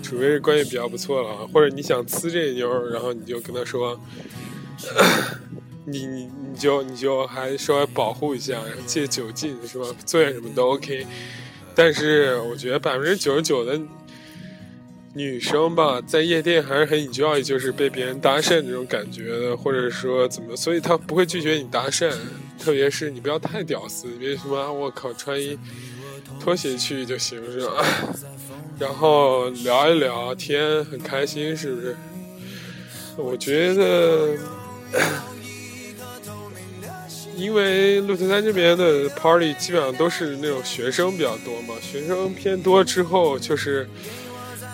[0.02, 4.00] 除非是关系比较不错了，或者你想呲这妞，然后你就跟他说，
[5.86, 9.86] 你你你就你就还稍微保护一下，借酒劲是吧？
[10.06, 11.06] 做点什么都 OK。
[11.76, 13.80] 但是我觉得百分之九十九的。
[15.16, 22.12] 女生吧，在夜店还是很 enjoy，就是被别人搭讪这种感觉的，或者说怎么，所以她不会拒绝你搭讪。
[22.60, 25.58] 特别是你不要太屌丝，别什么我靠穿衣
[26.40, 27.86] 拖鞋去就行是吧？
[28.80, 31.96] 然后聊一聊天，很开心是不是？
[33.18, 34.36] 我觉得，
[37.38, 43.88] 因为鹿特丹这边的 party 基本上都是那种学生比较多嘛，学生偏多之后就是。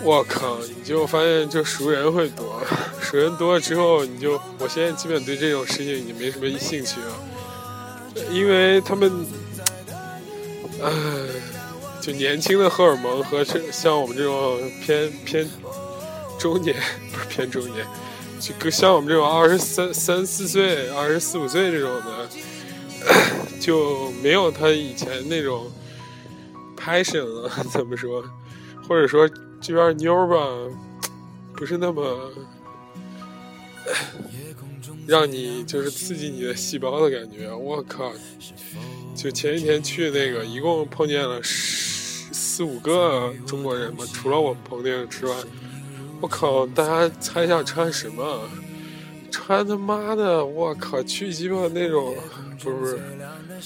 [0.01, 0.57] 我靠！
[0.59, 2.61] 你就发现就熟人会多，
[3.01, 9.11] 熟人多了之后，你就我现在基本对这种事情已经没什么兴趣了，因为他们，
[10.81, 10.91] 唉，
[11.99, 15.45] 就年轻的荷尔蒙和这像我们这种偏偏
[16.39, 16.73] 中年
[17.11, 17.85] 不是偏中年，
[18.39, 22.29] 就跟像我们这种二十三三四岁、二十四五岁这种的，
[23.59, 25.69] 就没有他以前那种
[26.77, 27.51] passion 了。
[27.69, 28.23] 怎么说？
[28.87, 29.29] 或者说？
[29.61, 30.35] 这边妞儿吧，
[31.53, 32.31] 不是那么
[35.05, 37.53] 让你就是刺激你的细胞的感觉。
[37.53, 38.11] 我靠！
[39.15, 45.35] 就前几天去那个，一共碰见了十四五个中国人嘛，除了我们朋友之外，
[46.21, 46.65] 我靠！
[46.67, 48.49] 大家猜一下穿什么？
[49.29, 50.45] 穿他妈的！
[50.45, 51.03] 我靠！
[51.03, 52.15] 去鸡巴那种，
[52.63, 52.99] 不是不是，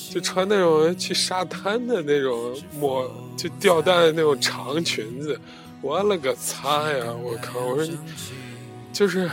[0.10, 5.39] 就穿那种去沙滩的那种抹就吊带的那种长裙子。
[5.83, 7.13] 我勒个擦呀！
[7.21, 7.59] 我靠！
[7.59, 7.99] 我说你
[8.93, 9.29] 就是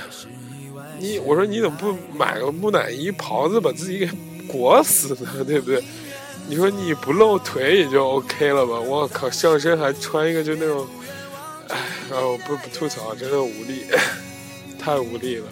[0.99, 4.11] 你，我说你怎么不买个木乃伊袍子把自己给
[4.49, 5.45] 裹死呢？
[5.47, 5.81] 对不对？
[6.49, 8.81] 你说你不露腿也就 OK 了吧？
[8.81, 9.31] 我靠！
[9.31, 10.85] 上身还穿一个就那种，
[11.69, 11.79] 哎，
[12.11, 13.85] 然后不不吐槽，真的无力，
[14.77, 15.47] 太无力了。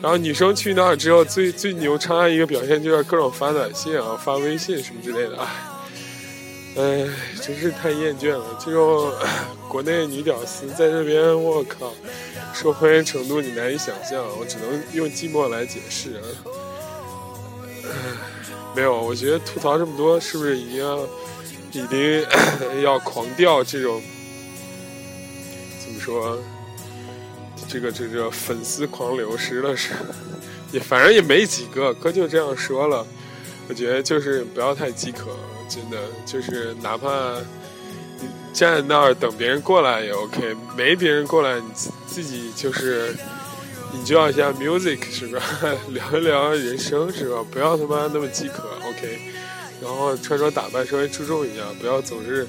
[0.00, 5.46] 然后女生去那儿之后，最最牛叉一个表现就是各种发短信啊、发微信什么之类的，哎。
[6.76, 7.04] 哎，
[7.42, 8.44] 真是太厌倦了！
[8.64, 9.12] 这种
[9.68, 11.92] 国内女屌丝在这边，我靠，
[12.54, 16.22] 受欢迎程度你难以想象，我只能用寂寞来解释啊。
[18.74, 21.08] 没有，我觉得吐槽这么多，是不是已经
[21.72, 22.24] 已经
[22.82, 24.00] 要狂掉这种？
[25.84, 26.38] 怎么说？
[27.68, 29.90] 这个这个粉丝狂流失了是？
[30.70, 33.04] 也反正也没几个，哥就这样说了。
[33.68, 35.36] 我觉得就是不要太饥渴，
[35.70, 37.38] 真的就是哪怕
[38.20, 41.66] 你站在那儿等别人过来也 OK，没别人过来你
[42.06, 43.16] 自己就是
[43.92, 45.40] 你就要一下 music 是吧？
[45.88, 47.44] 聊一聊人生是吧？
[47.50, 49.18] 不要他妈那么饥渴 OK。
[49.82, 52.46] 然后穿着打扮稍微注重一下，不要总是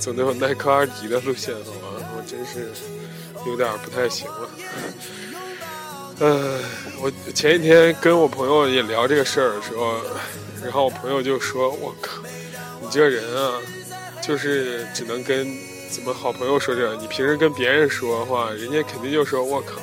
[0.00, 2.08] 走那种耐克、阿迪的路线，好吗？
[2.16, 2.68] 我真是
[3.46, 4.50] 有点不太行了。
[6.18, 6.58] 呃，
[7.00, 9.94] 我前几天跟我朋友也聊这个事儿的时候，
[10.60, 12.20] 然后我朋友就说：“我靠，
[12.86, 13.60] 你这人啊，
[14.22, 15.44] 就是只能跟
[15.90, 19.82] 怎么好朋友说这样，你平时跟别人说话，人家肯定就说我靠，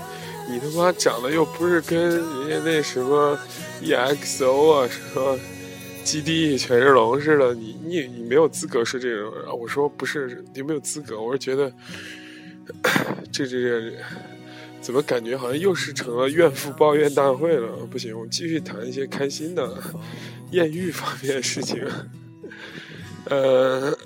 [0.50, 3.38] 你他妈长得又不是跟人家那什么
[3.82, 5.38] EXO 啊什么
[6.06, 11.70] 基地权志龙似的，你你你没有资格说这种。”我说：“不是，你没有资格，我是觉得
[13.34, 13.94] 这这这。”
[14.80, 17.70] 怎么感觉好像又是成了怨妇抱怨大会了？
[17.90, 19.78] 不行，我继续谈一些开心的
[20.52, 21.86] 艳遇方面的事情。
[23.26, 23.98] 呃，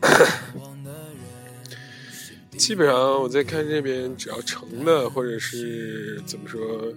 [2.58, 6.93] 基本上我在看这边，只要成的或者是怎么说，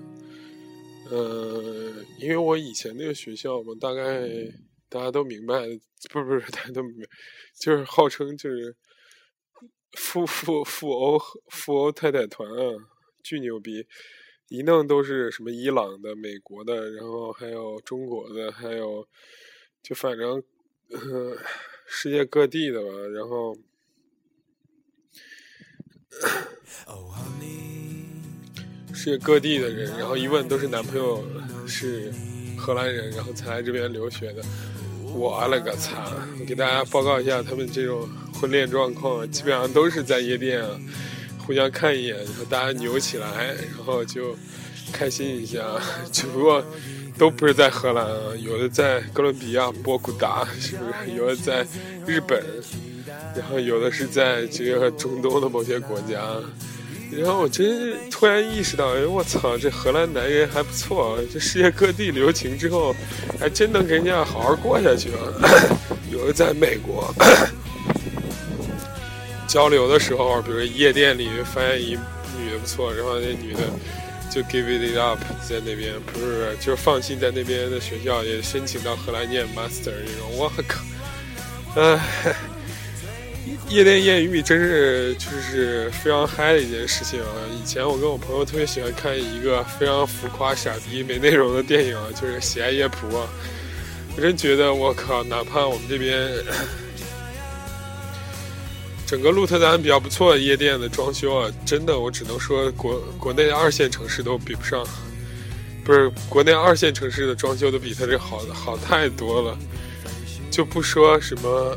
[1.10, 4.28] 呃，因为我以前那个学校嘛，大概
[4.88, 5.60] 大家都明白，
[6.10, 7.04] 不是不是，大家都明白，
[7.58, 8.76] 就是号称就是
[9.92, 12.88] 富 富富欧富欧太太团啊。
[13.22, 13.86] 巨牛逼，
[14.48, 19.06] 一弄都是什么伊朗的、美国的，然后还有中国的，还有
[19.82, 20.42] 就反正
[21.92, 22.88] 世界各地的吧。
[23.12, 23.58] 然后
[28.94, 31.24] 世界各地的人，然后一问都是男朋友
[31.66, 32.12] 是
[32.56, 34.42] 荷兰人，然后才来这边留学的。
[35.12, 36.12] 我了个擦！
[36.38, 40.80] 我给大家报告一下他们这种婚恋状况，基本上都是在夜店啊。
[41.38, 44.36] 互相看一眼，然后大家扭起来，然后就
[44.92, 45.80] 开心一下。
[46.12, 46.64] 只不过
[47.20, 51.14] 都不是在荷兰啊，有的在哥伦比亚波古达，是不是？
[51.14, 51.66] 有的在
[52.06, 52.42] 日本，
[53.36, 56.18] 然后有的是在这个中东的某些国家。
[57.12, 62.96] 然后我真突然意识到，哎，我操，这荷兰男人还不错，这世界各地留情之后，
[63.38, 65.20] 还真能跟人家好好过下去啊。
[66.10, 67.14] 有的在美国。
[69.46, 71.98] 交流的时候，比如夜店里发现一
[72.38, 73.60] 女的不错，然后那女的
[74.30, 80.30] 就 give it up 在那边，不是就是放弃在那边的学校，也申请到荷兰念 master 这种。
[80.36, 80.80] 我靠，
[81.74, 82.34] 唉，
[83.68, 87.26] 夜店艳遇真是就是非常嗨的一件事情啊！
[87.52, 93.08] 以前我跟我朋友特别喜欢看一个非常浮夸、傻逼、没内容的电影，就是《喜爱夜蒲》。
[94.16, 96.30] 我真觉得我靠，哪怕我们这边。
[99.10, 104.86] 整个鹿特丹比较不错的夜店的装修啊，真的，我只能说国国内二线城市都比不上，
[105.84, 109.58] 不是国内二线城市的装修都比它这好好太多了，
[110.48, 111.76] 就不说什么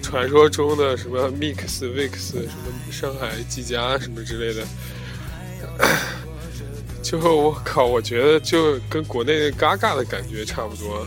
[0.00, 4.64] 传说中的什么 Mix、Vix 什么上海季家什么之类的，
[7.02, 11.04] 就我靠，我觉得就跟国内的嘎嘎的感觉差不多。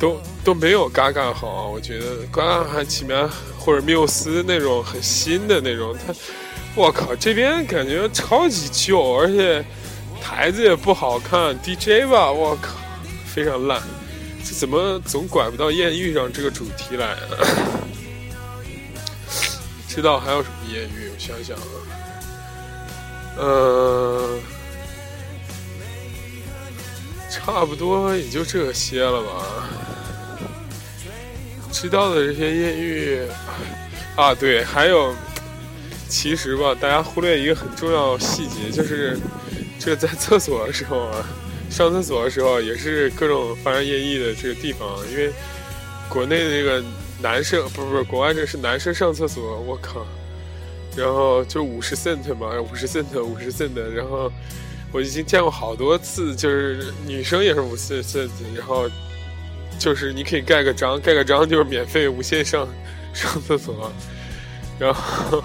[0.00, 3.28] 都都没有嘎嘎好，我觉得嘎嘎还起码
[3.68, 6.14] 或者缪斯那种很新的那种，它，
[6.74, 9.62] 我靠，这边感觉超级旧，而且
[10.22, 12.78] 台子也不好看，DJ 吧，我靠，
[13.26, 13.82] 非常烂，
[14.42, 17.18] 这怎么总拐不到艳遇上这个主题来啊？
[19.86, 21.10] 知道还有什么艳遇？
[21.12, 21.68] 我想想啊，
[23.36, 24.38] 呃，
[27.30, 29.68] 差不多也就这些了吧。
[31.80, 33.20] 知道的这些艳遇
[34.16, 35.14] 啊，对，还有，
[36.08, 39.16] 其实吧，大家忽略一个很重要细节，就是
[39.78, 41.24] 这在厕所的时候啊，
[41.70, 44.88] 上厕所的时候也是各种发生艳遇的这个地方。
[45.08, 45.30] 因为
[46.08, 46.82] 国内的这个
[47.22, 50.04] 男生，不是不是，国外这是男生上厕所，我靠，
[50.96, 54.32] 然后就五十 cent 嘛，五十 cent，五十 cent，然后
[54.90, 58.90] 我已经见过好多次，就是女生也是五十 cent，然后。
[59.78, 62.68] 就是你可以盖个章，盖个章就是免费无限上
[63.14, 63.92] 上厕所，
[64.78, 65.42] 然后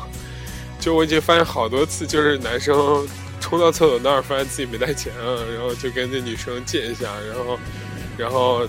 [0.80, 3.08] 就我已经发现好多次，就是男生
[3.40, 7.60] 冲到厕所那儿发现自己没带钱了，然后就跟那女生借一下，然后
[8.18, 8.68] 然后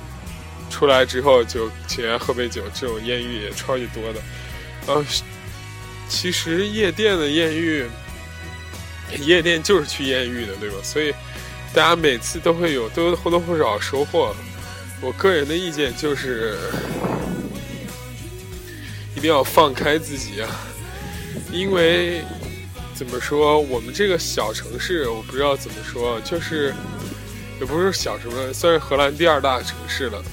[0.68, 4.20] 出来之后就请人喝杯酒，这种艳遇也超级多的。
[4.86, 5.04] 呃，
[6.08, 7.86] 其实夜店的艳遇，
[9.20, 10.76] 夜店就是去艳遇的，对吧？
[10.82, 11.12] 所以
[11.72, 14.34] 大家每次都会有都或多或少收获。
[15.05, 16.57] 我个人的意见就是，
[19.14, 20.48] 一定要放开自己啊！
[21.52, 22.22] 因为
[22.94, 26.72] 怎么说，我们这个小城市，我不知道怎么说，就是
[27.61, 30.24] 也不是小什么，算是荷兰第二大城市了。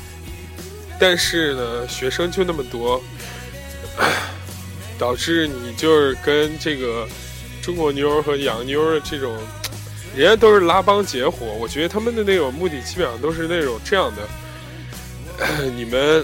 [0.98, 3.04] 但是呢，学生就那么多，
[4.98, 7.06] 导致你就是跟这个
[7.62, 9.36] 中国妞和洋妞的这种，
[10.16, 11.48] 人家都是拉帮结伙。
[11.60, 14.22] 我觉得他们的那种目的基本上都是那种这样的。
[15.76, 16.24] 你们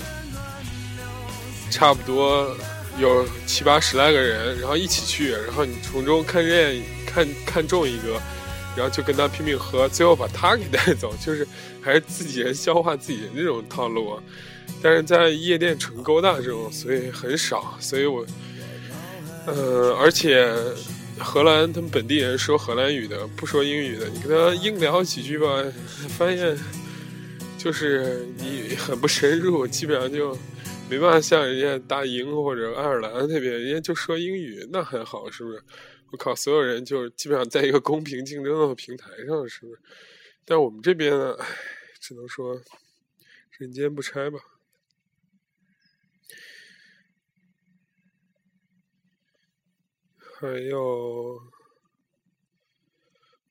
[1.72, 2.56] 差不多
[3.00, 8.22] 有七八十来个人，然后一起去，然后你从中看见看看中一个，
[8.76, 11.48] 然后就跟他拼命喝，最后把他给带走，就是
[11.82, 14.20] 还是自己人消化自己人这种套路。
[14.82, 18.26] 但是在夜店纯勾搭这种，所以很少，所以我，
[19.46, 20.54] 呃，而且
[21.18, 25.64] 荷兰他们本地人说荷兰语的，不说英语的，你跟他硬聊几句吧，
[26.18, 26.56] 发现
[27.68, 30.34] 就是你很不深入，基本上就
[30.90, 35.62] 没办法像人家大英或者爱尔兰那边，人家就说英语，那还好，是不是？
[36.10, 39.82] 我靠，所有人就基本上在一个公平竞争的平台上，是不是？
[40.46, 41.46] 但我们这边呢，唉，
[42.00, 42.62] 只能说
[43.58, 44.40] 人间不拆吧。
[50.40, 51.42] 还有，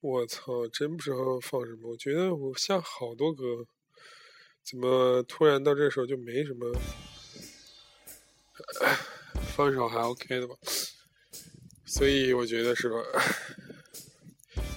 [0.00, 1.90] 我操，真不知道放什么。
[1.90, 3.66] 我觉得我下好多歌，
[4.68, 6.72] 怎么突然到这时候就没什么？
[9.54, 10.54] 放首还 OK 的吧。
[11.84, 12.96] 所以我觉得是吧？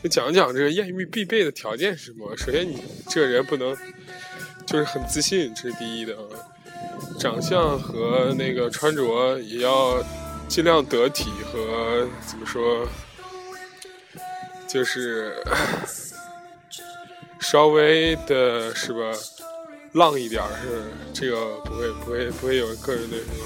[0.10, 2.38] 讲讲这个艳遇必备的条件是什么？
[2.38, 3.76] 首先，你这个人不能
[4.68, 6.16] 就是很自信，这是第一的。
[7.20, 10.04] 长相和那个穿着也要。
[10.50, 12.90] 尽量得体和怎么说，
[14.68, 15.36] 就是
[17.40, 19.12] 稍微的是吧，
[19.94, 20.84] 浪一点是
[21.14, 23.46] 这个不会不会不会有个人的什么。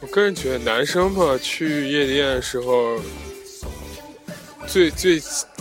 [0.00, 2.98] 我个人觉得男生吧去夜店的时候，
[4.66, 5.20] 最最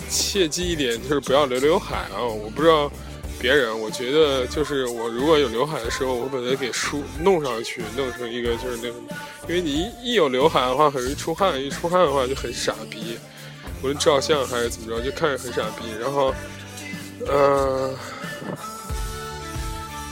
[0.10, 2.22] 切记一点就是不要留刘海啊！
[2.22, 2.92] 我不知道。
[3.40, 9.04] 别人，我觉得就是我如果有刘海的时候，我把它给梳弄上去，弄成一个就是那种，
[9.48, 13.18] 因为你一一有刘海的话，很容易出汗，一出汗的话就很傻逼，
[13.82, 15.86] 无论照相还是怎么着，就看着很傻逼。
[16.00, 16.32] 然后，
[17.26, 17.92] 呃，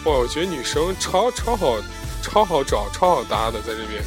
[0.05, 1.77] 哇，我觉得女生超超好，
[2.21, 4.03] 超好找，超好搭的，在这边，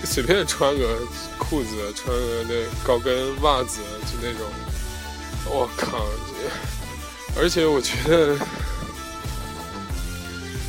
[0.00, 0.98] 就随便穿个
[1.38, 2.54] 裤子，穿个那
[2.86, 4.46] 高跟袜子，就那种，
[5.46, 6.04] 我靠，
[7.38, 8.36] 而且我觉得。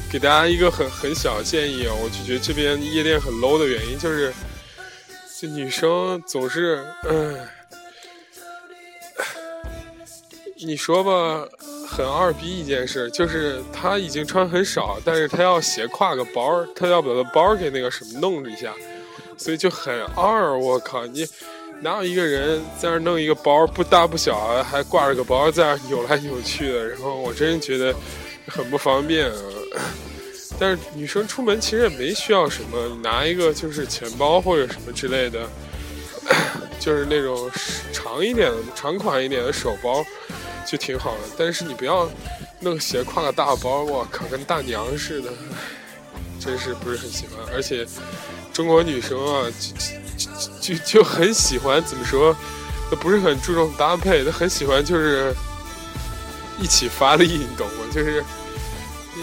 [0.10, 4.34] 给大家一个很很小的建议啊，我就觉得这边夜店很 low 的原因就是，
[5.38, 7.46] 这女生总是，嗯，
[10.66, 11.46] 你说吧，
[11.88, 18.74] 很二逼一件事，就是她已经穿很少，但是她要斜挎个包，她要把她包给那个什么弄一下，
[19.38, 20.58] 所以就很二。
[20.58, 21.26] 我靠，你
[21.82, 26.86] 哪有一个人在那弄一个包不大不小，还挂着个包在那扭来扭去的？
[26.88, 27.96] 然后我真觉得
[28.48, 29.38] 很不方便啊。
[30.60, 35.48] 但是女生出门其实也没需要什么，拿一个就是钱包或者什么之类的，
[36.80, 37.50] 就是那种
[37.94, 40.04] 长一点的、长款一点的手包，
[40.68, 41.20] 就挺好的。
[41.38, 42.08] 但是你不要
[42.60, 45.32] 弄斜挎个大包，我靠，跟大娘似的，
[46.40, 47.38] 真是不是很喜欢。
[47.56, 47.88] 而且
[48.52, 52.36] 中国女生啊，就就就就很喜欢怎么说，
[52.92, 55.34] 她不是很注重搭配，她很喜欢就是
[56.60, 57.86] 一起发力，你懂吗？
[57.92, 58.24] 就是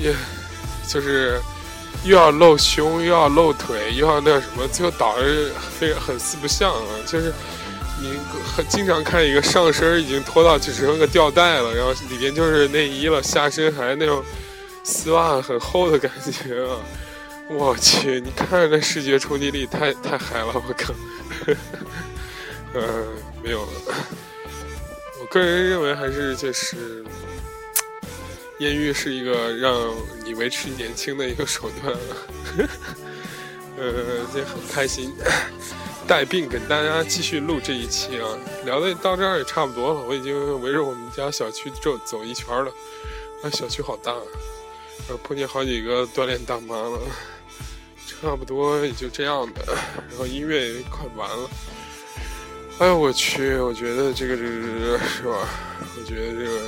[0.01, 0.15] 也。
[0.87, 1.41] 就是
[2.05, 6.91] 又要露胸，又要露腿，又要那什么，最后导致非常很四不像啊！
[7.07, 7.33] 就是
[8.05, 8.19] 你
[8.55, 14.23] 很经常看一个上身已经脱到就只剩个吊带了，然后里边就是内衣了，下身还那种
[14.83, 16.77] 丝袜很厚的感觉啊！
[17.49, 20.95] 我去，你看着那视觉冲击力太太嗨了，我靠！
[22.75, 23.05] 呃，
[23.43, 23.73] 没有了。
[25.21, 27.05] 我个人认为还是就是。
[28.61, 29.75] 艳遇是一个让
[30.25, 31.93] 你维持年轻的一个手段，
[33.77, 33.93] 呃，
[34.33, 35.13] 这很开心。
[36.07, 38.29] 带病跟大家继续录这一期啊，
[38.65, 40.01] 聊的到这儿也差不多了。
[40.03, 42.71] 我已经围着我们家小区走走一圈了，
[43.43, 44.13] 啊，小区好大，
[45.09, 46.99] 呃，碰见好几个锻炼大妈了，
[48.07, 49.63] 差不多也就这样的。
[50.11, 51.51] 然后音乐也快完了，
[52.79, 55.49] 哎呦我去，我觉得这个这个是吧？
[55.99, 56.61] 我觉得这个。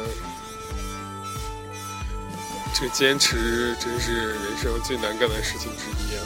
[2.78, 6.20] 这个坚持真是人生最难干的事情之一啊！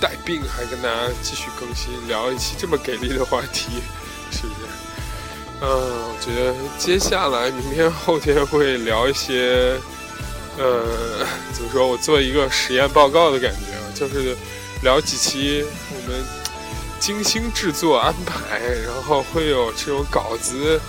[0.00, 3.82] 带病还跟大家继续更新，聊一期这么给力的话题，
[4.30, 4.60] 是不是？
[5.60, 9.78] 嗯，我觉得接下来明天后天会聊一些，
[10.58, 14.36] 呃，怎么说我做一个实验报告的感觉啊，就是
[14.82, 16.22] 聊几期我们
[16.98, 20.80] 精心制作安排，然后会有这种稿子。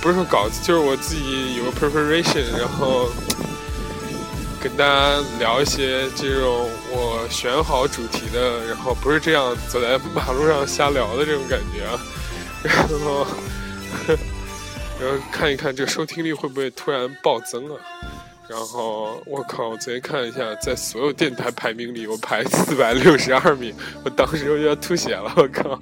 [0.00, 3.08] 不是说稿子，就是我自己有个 preparation，然后
[4.62, 11.98] 跟大家聊一些这种我选好主题的，然后不是这样走在马路上瞎聊的这种感觉啊，
[12.62, 13.26] 然后
[15.00, 17.80] 然后看一看这个收听率会不会突然暴增啊，
[18.48, 25.76] 然后我靠，我昨天看了一下，在所有电台排名里，我排四百六十二名，我当时我就要吐血了，我靠！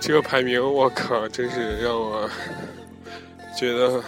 [0.00, 2.28] 这个排名，我靠，真是让我
[3.56, 4.02] 觉得，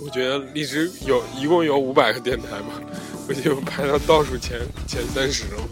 [0.00, 2.80] 我觉得荔枝有一共有五百个电台嘛，
[3.28, 5.68] 我就排到倒数前前三十了。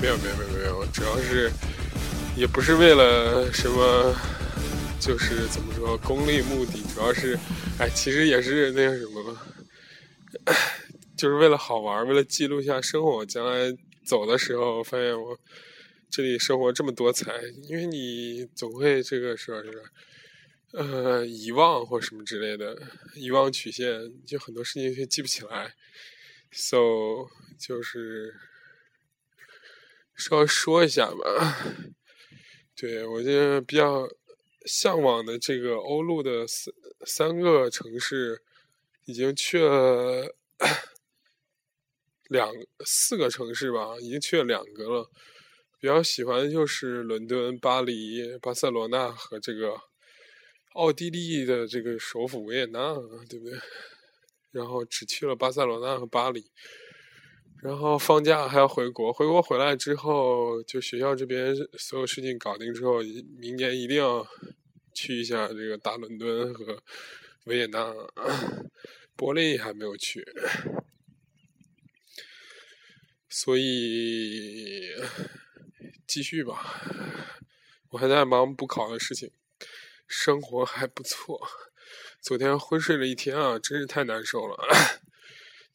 [0.00, 1.50] 没有没有没有没有，主要是
[2.36, 4.14] 也不是为了什么，
[4.98, 7.38] 就是怎么说功利目的，主要是，
[7.78, 9.42] 哎，其实也是那个什么吧，
[11.16, 13.72] 就是为了好玩，为了记录一下生活，将来
[14.04, 15.38] 走的时候发现我。
[16.14, 17.32] 这里生活这么多彩，
[17.70, 19.82] 因为你总会这个说是，
[20.72, 22.80] 呃，遗忘或什么之类的，
[23.14, 25.74] 遗忘曲线，就很多事情就记不起来。
[26.50, 28.34] So，就是
[30.14, 31.58] 稍微说一下吧。
[32.74, 34.08] 对我就比较
[34.64, 36.72] 向往的这个欧陆的三
[37.04, 38.42] 三个城市，
[39.04, 40.34] 已经去了
[42.28, 42.50] 两
[42.84, 45.10] 四个城市吧，已经去了两个了。
[45.78, 49.80] 比较喜欢就是伦敦、巴黎、巴塞罗那和这个
[50.74, 52.94] 奥地利的这个首府维也纳，
[53.28, 53.58] 对不对？
[54.50, 56.50] 然后只去了巴塞罗那和巴黎，
[57.62, 59.12] 然后放假还要回国。
[59.12, 63.02] 回国回来之后，就学校这边所有事情搞定之后，
[63.38, 64.26] 明年一定要
[64.92, 66.82] 去一下这个大伦敦和
[67.44, 67.94] 维也纳，
[69.16, 70.26] 柏林还没有去，
[73.28, 74.90] 所以。
[76.04, 76.78] 继续吧，
[77.88, 79.30] 我还在忙补考的事情，
[80.12, 81.40] 生活还不错。
[82.20, 84.56] 昨天昏睡了一天啊，真是太难受了。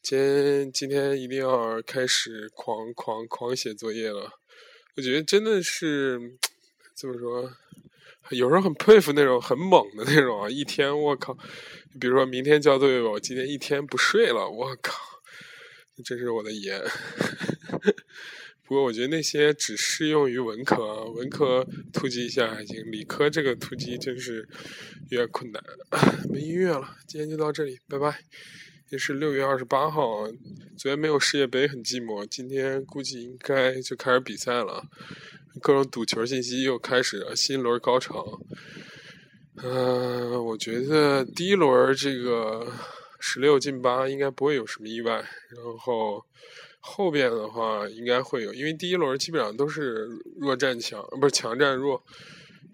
[0.00, 4.30] 今天今天一定要开始狂狂狂写作业了。
[4.96, 6.38] 我觉得真的是
[6.94, 7.52] 怎么说，
[8.30, 10.48] 有时候很佩服那种很猛的那种啊！
[10.48, 11.36] 一天我靠，
[12.00, 14.94] 比如说明天交作业吧，我今天一天不睡了，我靠，
[16.04, 16.80] 这是我的爷。
[18.68, 24.46] 不过我觉得那些只适用于文科，文科突击一下还行，理科这个突击真是
[25.08, 25.64] 有点困难。
[26.28, 28.20] 没音乐了，今天就到这里，拜拜。
[28.90, 30.26] 也是六月二十八号，
[30.76, 32.26] 昨天没有世界杯，很寂寞。
[32.26, 34.84] 今天估计应该就开始比赛了，
[35.62, 38.38] 各种赌球信息又开始了，新一轮高潮。
[39.62, 42.70] 嗯，我觉得第一轮这个
[43.18, 45.14] 十六进八应该不会有什么意外，
[45.48, 46.22] 然后。
[46.90, 50.08] 后边的话应该会有，因为第一轮基本上都是
[50.40, 52.02] 弱战强，不是强战弱，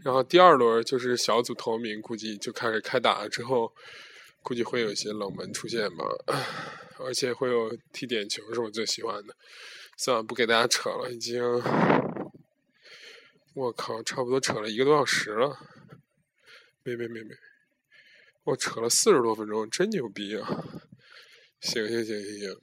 [0.04, 3.74] 然后第二轮就是小组头名，估计就开始开打了之后，
[4.40, 6.04] 估计会有一些冷门出现吧，
[7.00, 9.34] 而且会有踢点球是我最喜欢的。
[9.96, 11.42] 算了，不给大家扯了，已经，
[13.54, 15.58] 我靠，差不多扯了一个多小时了，
[16.84, 17.34] 没没没没，
[18.44, 20.64] 我扯了四十多分钟，真牛逼啊！
[21.60, 22.56] 行行行行行。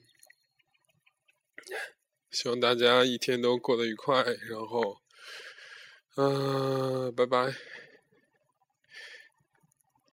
[2.30, 4.98] 希望大家一天都过得愉快，然后，
[6.16, 7.54] 嗯，拜拜。